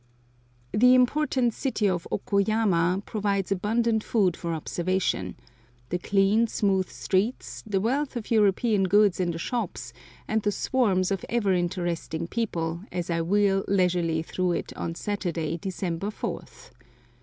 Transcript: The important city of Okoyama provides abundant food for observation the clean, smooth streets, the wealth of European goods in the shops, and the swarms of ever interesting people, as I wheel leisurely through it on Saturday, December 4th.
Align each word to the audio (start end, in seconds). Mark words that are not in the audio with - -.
The 0.71 0.95
important 0.95 1.53
city 1.53 1.87
of 1.87 2.07
Okoyama 2.11 3.05
provides 3.05 3.51
abundant 3.51 4.03
food 4.03 4.35
for 4.35 4.51
observation 4.51 5.35
the 5.89 5.99
clean, 5.99 6.47
smooth 6.47 6.89
streets, 6.89 7.63
the 7.67 7.79
wealth 7.79 8.15
of 8.15 8.31
European 8.31 8.85
goods 8.85 9.19
in 9.19 9.29
the 9.29 9.37
shops, 9.37 9.93
and 10.27 10.41
the 10.41 10.51
swarms 10.51 11.11
of 11.11 11.23
ever 11.29 11.53
interesting 11.53 12.25
people, 12.25 12.81
as 12.91 13.11
I 13.11 13.21
wheel 13.21 13.63
leisurely 13.67 14.23
through 14.23 14.53
it 14.53 14.75
on 14.75 14.95
Saturday, 14.95 15.57
December 15.57 16.07
4th. 16.07 16.71